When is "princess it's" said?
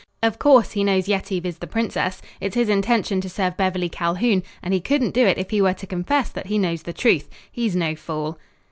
1.67-2.55